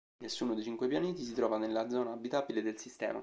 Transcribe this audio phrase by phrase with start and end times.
[0.23, 3.19] Nessuno dei cinque pianeti si trova nella zona abitabile del sistema.